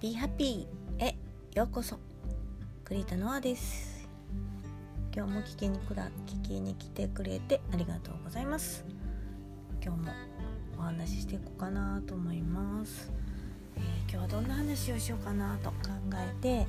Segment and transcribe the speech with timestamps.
[0.00, 0.64] Be Happy
[0.98, 1.16] へ
[1.56, 1.98] ようこそ。
[2.84, 4.08] 栗田ノアです。
[5.12, 8.84] 今日も聞きにくら聞きに来てくれてありがとうございます。
[9.84, 10.12] 今日も
[10.78, 13.10] お話ししていこうかなと思います、
[13.76, 15.76] えー、今日はどんな話をしようかなと考
[16.14, 16.66] えて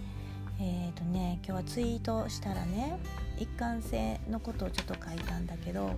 [0.60, 3.00] えーとね今日はツイートしたらね
[3.38, 5.92] 一貫性のことをちょっと書いたんだけど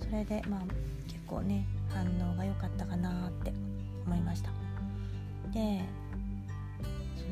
[0.00, 0.60] それでまあ
[1.06, 3.52] 結構ね反応が良かったかなって
[4.06, 4.50] 思いました。
[5.52, 5.84] で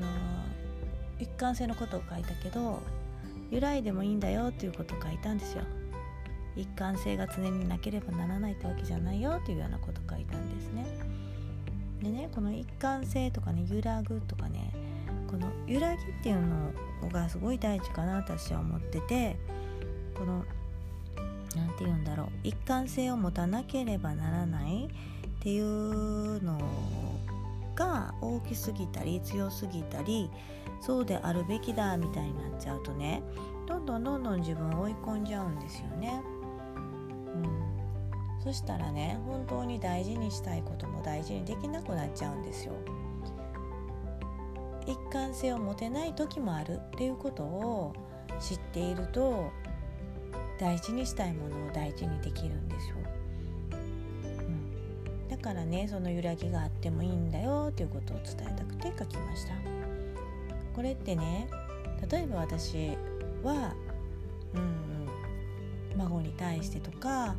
[0.03, 0.09] の
[1.19, 2.83] 一貫性のことを書いたけど
[3.51, 5.63] 由来でもいいんだよっていうことを書いたんですよ。
[6.55, 10.85] 一貫性が常になければならないってわけじゃないよっていうようなことを書いたんですね。
[12.03, 14.73] でねこの一貫性とかね揺らぐとかね
[15.31, 16.41] この揺らぎっていう
[17.03, 19.37] のがすごい大事かな私は思ってて
[20.15, 20.45] この
[21.57, 24.89] 何て言うんだろう一貫性を持たなければならないっ
[25.41, 26.59] ていうの
[27.75, 30.31] が大きすぎたり強すぎたり
[30.81, 33.23] そうであるべきだみたいになっちゃうとね
[33.67, 36.21] どんどんどんどん自分を追い込んじゃうんですよね。
[36.77, 42.75] うん、そしたらね本当に大事にしたいことも大事にできなくなっちゃうんですよ。
[44.87, 47.95] 一貫性を持てない時もあるっていうことを
[48.41, 49.51] 知っていると
[50.59, 52.97] 大事にしたいものを大事にできるんですよ。
[55.43, 59.55] からねその揺らぎがあってもいいんだよということを伝えたくて書きました。
[60.75, 61.49] これってね
[62.11, 62.97] 例えば私
[63.43, 63.75] は、
[64.55, 67.35] うん、孫に対してとか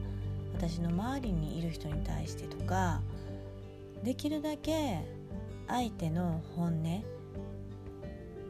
[0.54, 3.02] 私の周りにいる人に対してとか
[4.04, 5.00] できるだけ
[5.68, 7.04] 相手の本音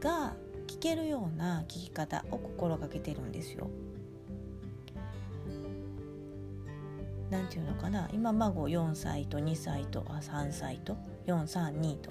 [0.00, 0.34] が
[0.66, 3.70] 聞けるような聞き方を心がけてるんですよ。
[7.34, 8.08] 何て言うのかな？
[8.12, 10.96] 今孫4歳と2歳とあ3歳と
[11.26, 12.10] 432と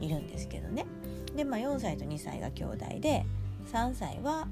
[0.00, 0.84] いるんですけどね
[1.34, 3.24] で、まあ、4歳と2歳が兄弟で
[3.72, 4.48] 3歳は、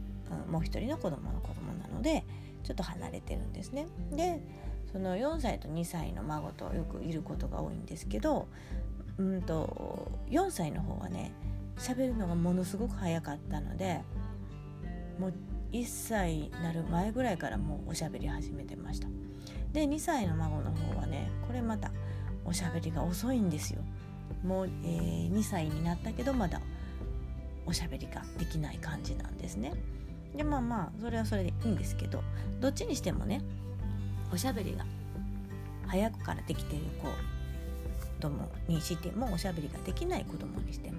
[0.47, 2.25] うん、もう一人の子供の子供なので
[2.65, 3.87] ちょっと離れてるんですね。
[4.11, 4.41] で
[4.91, 8.49] その4歳と2歳の孫とよくいることが多いんですけど
[9.19, 11.33] うんと4歳の方はね
[11.77, 14.01] 喋るのがものすごく早かったので
[15.19, 15.35] もう
[15.73, 19.09] 1歳になる前ぐらいからもうおしゃべり始めてました。
[19.73, 21.91] で2歳の孫の方はねこれまた
[22.45, 23.83] おしゃべりが遅いんですよ。
[24.45, 26.61] もう、えー、2歳になったけどまだ
[27.67, 29.75] おしゃべりができない感じなんですね。
[30.37, 32.23] でまあまあそれはそれでいいんですけど
[32.61, 33.43] どっちにしてもね
[34.33, 34.85] おしゃべりが
[35.87, 37.09] 早くからできている子
[38.21, 40.99] 供にしてもおしゃべりができない子供にしても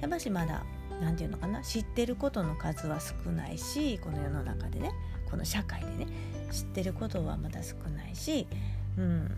[0.00, 0.64] やっぱしまだ
[1.00, 4.92] 何て言うのかな知ってることの数は少ないしこの世の中でね
[5.30, 6.06] この社会でね
[6.54, 8.46] 知ってることはまだ少ないし、
[8.96, 9.28] うん、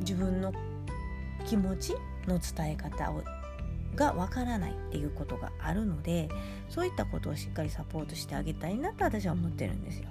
[0.00, 0.52] 自分の
[1.46, 1.94] 気持ち
[2.26, 3.22] の伝え方を
[3.94, 6.28] がわからないっていうことがあるので
[6.68, 10.08] そういったことをしっかりサポートしてあげたいなと私は思ってるんですよ。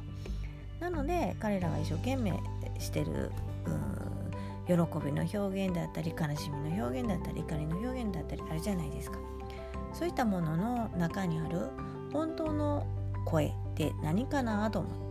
[0.79, 2.33] なので彼らが一生懸命
[2.79, 3.31] してる
[4.67, 9.17] 喜びの表現だったり悲しみの表現だったり怒りの表現だったりあるじゃないですか。
[9.93, 11.69] そういったものの中にある
[12.11, 12.85] 本当の
[13.25, 15.06] 声って何かなと思って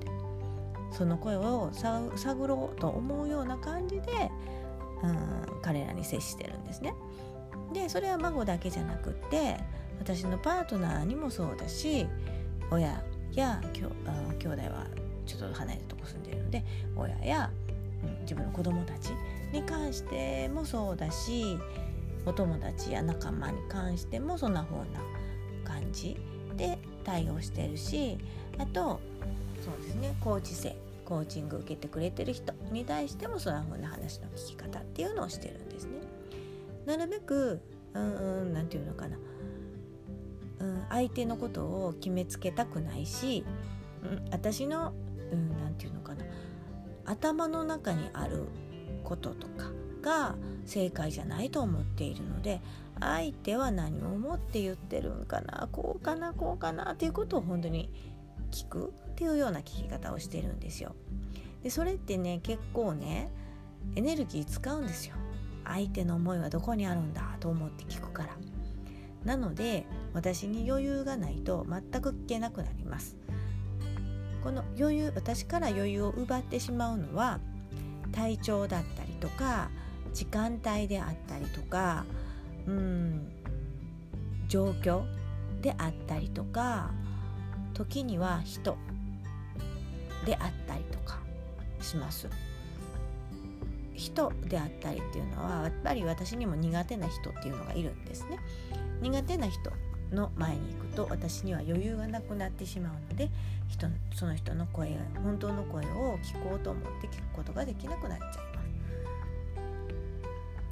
[0.92, 4.30] その声を探ろうと思うような感じで
[5.02, 6.94] うん彼らに接してるんですね。
[7.72, 9.58] でそれは孫だけじゃなくって
[9.98, 12.06] 私のパートナーにもそうだし
[12.70, 13.02] 親
[13.34, 13.91] やきょ
[14.38, 14.86] 兄弟は
[15.26, 16.64] ちょっと離れたとこ住んでるので
[16.96, 17.50] 親や、
[18.22, 19.10] 自分の子供たち
[19.52, 21.58] に関してもそうだし
[22.25, 25.00] お友達や仲間に関してもそんな風な
[25.64, 26.16] 感じ
[26.56, 28.19] で対応してるし
[28.58, 29.00] あと
[29.66, 30.15] そうですね。
[30.21, 36.00] コーチ生コーチング受けてくれてる人に対してもそんな風な話の聞き方っていうのをしてるんですね。
[36.84, 37.60] なるべく
[37.94, 39.16] うん何て言うのかな、
[40.60, 43.44] うん、相手のことを決めつけたくないし、
[44.03, 44.93] うん、私の
[45.31, 46.25] 何、うん、て言うのかな。
[47.05, 48.44] 頭の中にある
[49.05, 49.70] こととか
[50.02, 52.61] が正解じゃないと思っているので
[52.99, 57.90] 相手は何を思って言ってるんかなこうかなこうかなっていうことを本当に
[58.50, 58.93] 聞く。
[59.16, 60.94] っていうような聞き方をしてるんですよ。
[61.62, 63.30] でそれってね結構ね
[63.94, 65.16] エネルギー使うんですよ。
[65.64, 68.36] 相手の思いはどこにあるんだと思って聞くから。
[69.24, 73.16] なので私に余裕がないと全く聞けなくなります。
[74.44, 77.40] この余裕私から余裕を奪ってしまうのは
[78.12, 79.70] 体調だったりとか
[80.12, 82.04] 時間帯であったりとか
[82.66, 83.32] うん
[84.46, 85.04] 状況
[85.62, 86.90] であったりとか
[87.72, 88.76] 時には人
[90.26, 91.19] であったりとか
[91.81, 92.28] します。
[93.94, 98.38] 人であったりっていうのはやっぱり私にも苦手な人っていうのがいるんですね。
[99.00, 99.73] 苦手な人
[100.12, 103.31] の前に行くと私には余裕がなくなってしまうので
[103.69, 108.37] 人その人の声本当の声を聞こうと思って聞くことができなくなっちゃいます。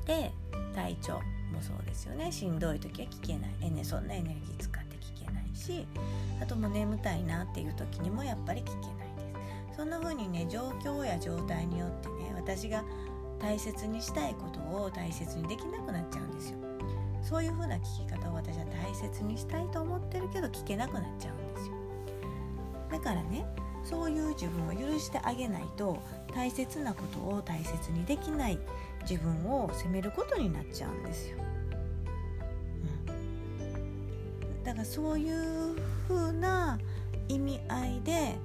[0.07, 0.33] で
[0.75, 1.21] 体調も
[1.61, 5.87] そうですよねしんどい時は聞けないえ、ね、そんなエネルギー使って聞けないし
[6.43, 9.04] あともう眠たいなっていう時にもやっぱり聞けない
[9.77, 12.85] そんな風にね状況や状態によってね私が
[13.41, 16.59] 大切にしたいことを大切にできなくなっちゃうんですよ。
[17.23, 21.75] そういう風な聞き方を私は大切にしたいと思ってるけど聞けなくなっちゃうんですよ。
[22.91, 23.47] だからね
[23.83, 25.99] そういう自分を許してあげないと
[26.35, 28.59] 大切なことを大切にできない
[29.09, 31.39] 自分を責めることになっちゃうんですよ。
[33.09, 33.13] う
[34.61, 35.77] ん、だからそういう
[36.09, 36.79] 風な
[37.29, 38.37] 意味合いで、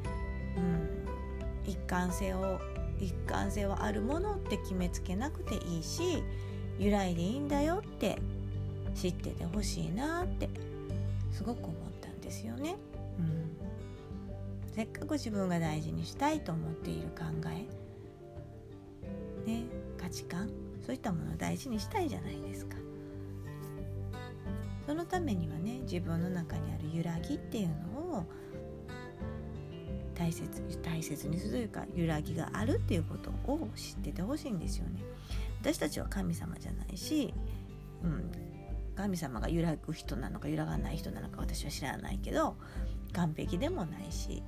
[0.57, 0.98] うん、
[1.69, 2.59] 一貫性を
[2.99, 6.23] 一貫性はあるものって決めつけなくていいし
[6.79, 8.17] 由来でいいんだよって
[8.95, 10.49] 知っててほしいなって
[11.31, 12.75] すごく思ったんですよね。
[13.19, 13.51] うん、
[14.73, 17.25] せっかく自分が大事にしたいと思っている考
[19.45, 19.63] え、ね、
[19.97, 20.49] 価値観
[20.83, 22.75] そういったものを大事にしたいじゃないですか。
[24.87, 28.23] そのためにはね自分の中にある揺らぎっていうのを
[30.19, 30.45] 大切
[30.83, 35.01] 大切にするというか揺らぎがあるっていうことを知っててほしいんですよね。
[35.61, 37.33] 私たちは神様じゃないし、
[38.03, 38.31] うん、
[38.95, 42.57] 神様が揺らぐ人なのか揺らがない人なのか私は知らないけど
[43.13, 44.43] 完璧でもないし、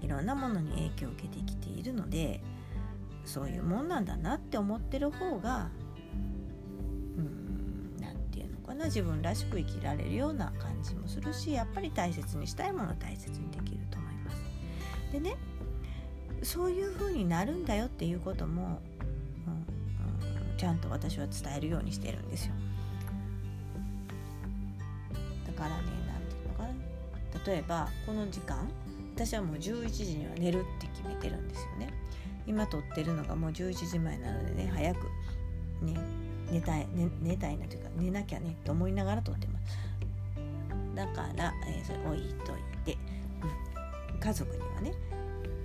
[0.00, 2.42] うん、いろんなものに影響を受けてきているので
[3.24, 5.68] そういうもんなんだなって思ってる方が
[8.00, 14.13] 何て言うのかな自分らしく生きられるような感じもするしやっぱり大切にしたいものを大切にできると思います。
[15.14, 15.36] でね
[16.42, 18.82] そういう風になるんだよっていうことも、
[19.46, 22.52] うんうん、ちゃんと私は伝えるようにしてるんですよ。
[25.46, 26.64] だからね何て言うのか
[27.38, 28.68] な例えばこの時間
[29.14, 31.94] 私はもう11時には寝るって決めてるんですよね。
[32.46, 34.98] 今撮ってるのがもう11時前なのでね早く
[35.82, 35.96] ね
[36.50, 39.78] 寝たい、ね、寝たいなというか寝なきゃねと思いながら撮ってます
[40.94, 42.98] だから、えー、それ置いといて、
[44.24, 44.94] 家族にはね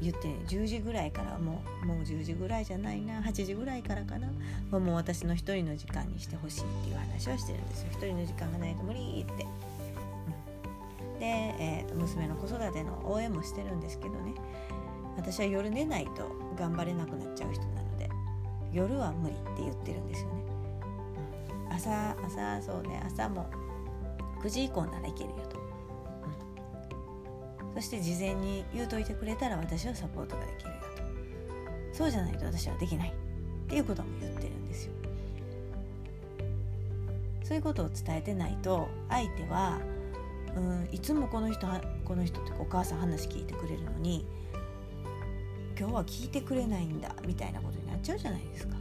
[0.01, 4.27] 言って10時ぐらいからもうもう10時ぐらいじゃないな8時ぐらいからかな。
[4.77, 7.87] もう私の一人の時間にしてほしいっていう話をしてるんですよ。
[7.91, 9.45] 一人の時間がないと無理って、
[11.19, 14.33] で、えー娘の子育ての応援もしてるんですけどね。
[15.17, 18.09] 私は夜寝ないと頑張れなくなっちゃう人なので
[18.71, 20.43] 夜は無理って言ってるんですよね、
[21.69, 23.49] 朝朝そうね朝も
[24.41, 25.57] 9時以降ならいけるよと、
[27.79, 30.75] そして事前に言うといてくれたら私はサポートができるよ
[31.93, 31.97] と。
[31.97, 33.13] そうじゃないと私はできないっ
[33.69, 34.91] ていうことも言ってるんですよ。
[37.41, 39.79] そういうことを伝えてないと相手は
[40.57, 41.67] うんいつもこの人
[42.03, 44.25] この人ってお母さん話聞いてくれるのに
[45.79, 48.75] 今日は聞いてくれないんだみたいなことになっちゃうじゃないですか。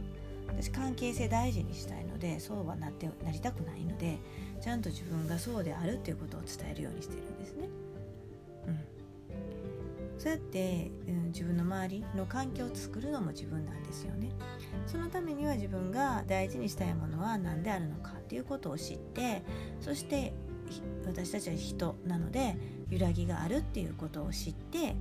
[0.47, 4.17] 私関係性大事にしたいのでそうはなってなりたくないので
[4.59, 7.69] ちゃんと自分がそうであるっていうことを伝えるようにしてるんですね。
[10.19, 14.29] そうやって、うん、自分の周りの環境を作るのも自分なんですよね。
[14.85, 19.43] そのためには自分が大事にしたいものは何であるのかっていうことを知って
[19.79, 20.33] そして
[21.05, 22.57] 私たちは人なので
[22.89, 24.95] 揺らぎがあるっていうことを知って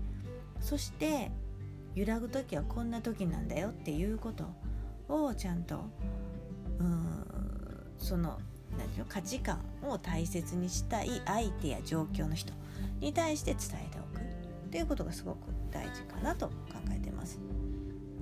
[0.60, 1.30] そして
[1.94, 4.44] 揺らぐ時はこんな時なんだよっていうこと
[5.08, 5.84] をちゃんと
[6.78, 7.26] うん
[7.98, 8.38] その
[8.76, 12.52] 何て言う価値観を大切にしたい相手や状況の人
[13.00, 13.97] に対して伝えておく
[14.68, 15.38] っていうことがすごく
[15.70, 16.52] 大事かなと考
[16.94, 17.40] えてます。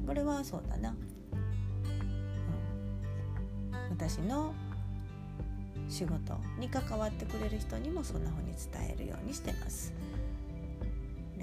[0.06, 0.92] これはそうだな、う
[3.74, 4.54] ん、私の
[5.88, 9.92] 仕事に関わってくれる人にもそんな風に伝えるようにしてます。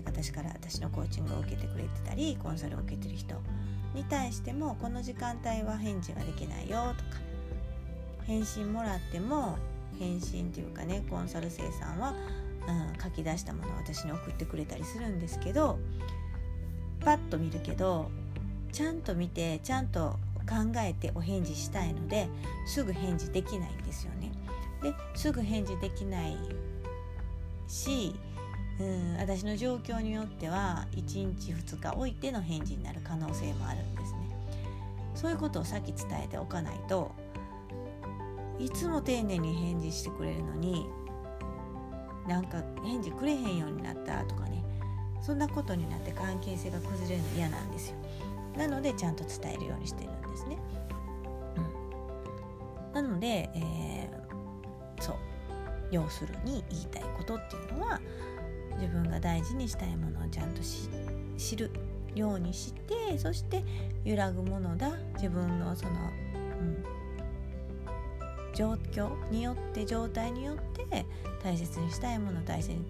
[0.05, 3.35] 私から私のコーチングを受けてくれてたりコンサルを受けてる人
[3.93, 7.21] に対してもこの時間帯は返事ができないよとか
[8.25, 9.57] 返信もらっても
[9.99, 12.13] 返信っていうかねコンサル生さんは、
[12.67, 15.79] うん、書き出したものを私に送ってくれたりするんですけど
[17.01, 18.09] パッと見るけど
[18.71, 20.17] ちゃんと見てちゃんと
[20.47, 22.27] 考えてお返事したいので
[22.65, 24.31] すぐ返事できないんですよね。
[24.81, 26.37] ですぐ返事できない
[27.67, 28.15] し
[28.79, 34.19] うん私の状況によっては1日2日置いての返事になる可能性もあるんですね
[35.15, 37.11] そういうことをさっき伝えておかないと
[38.59, 40.87] いつも丁寧に返事してくれるのに
[42.27, 44.63] なんか返事くれへんようになったとかね。
[45.21, 47.95] そんなことになって関係性が崩れるの嫌なんですよ。
[48.57, 50.57] なのでちゃんと伝えるようにしてるんですね、
[51.57, 55.15] うん、なので、えー、そう。
[55.91, 58.01] 要するに言いたいことっていうのは
[58.75, 60.61] 自分が大事にしたいものをちゃんと
[61.37, 61.71] 知る
[62.15, 63.63] ようにしてそして
[64.03, 64.91] 揺らぐものだ。
[65.15, 65.91] 自分のその、
[66.59, 66.83] うん、
[68.53, 71.05] 状況によって状態によって
[71.43, 72.85] 大切にしたいもの大切に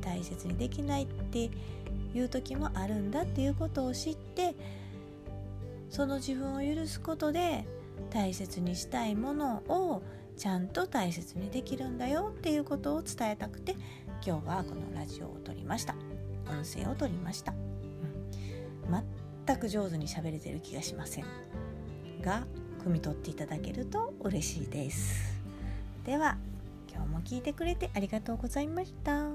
[0.00, 1.50] 大切にできないって
[2.14, 4.54] いう時もあるんだっていうことを知って
[5.90, 7.64] その自分を許すことで
[8.10, 10.02] 大切にしたいものを
[10.36, 13.74] ちゃんと大切にできるんだよっていうことを伝えたくて
[14.24, 15.94] 今日はこのラジオを撮りました。
[16.50, 19.04] 音声を撮りました、うん、
[19.46, 21.24] 全く上手に喋れてる気がしません。
[22.22, 22.46] が
[22.78, 25.38] 汲み取っていただけると嬉しいです。
[26.04, 26.38] では
[26.90, 29.28] 今日も聞いてくれてありがとうございました。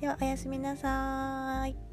[0.00, 1.91] ではおやすみなさい。